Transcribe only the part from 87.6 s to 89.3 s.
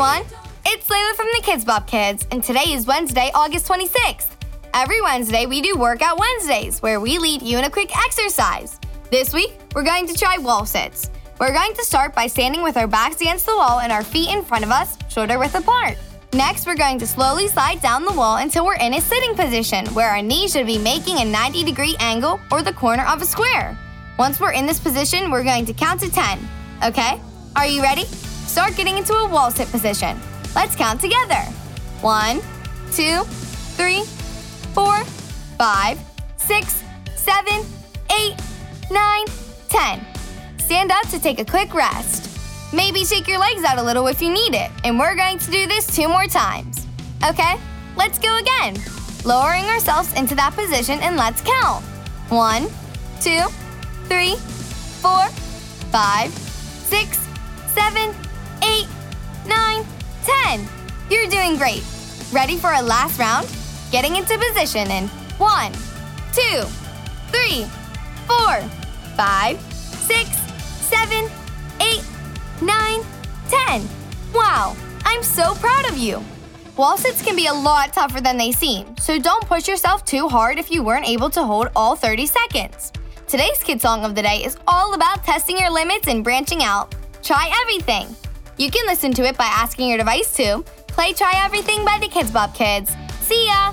everything. You can listen to